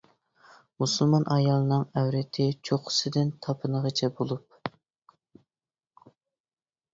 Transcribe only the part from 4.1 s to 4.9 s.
بولۇپ.